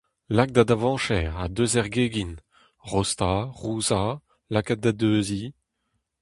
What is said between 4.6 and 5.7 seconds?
da deuziñ…